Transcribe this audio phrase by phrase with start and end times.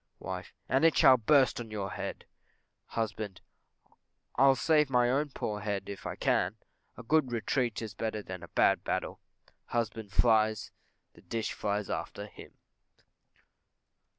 [0.17, 0.55] Wife.
[0.67, 2.25] And it shall burst on your head.
[2.87, 3.39] Husband.
[4.33, 6.55] I'll save my poor head, if I can.
[6.97, 9.19] A good retreat is better than a bad battle.
[9.73, 10.71] (_Husband flies,
[11.13, 12.55] the dish flies after him.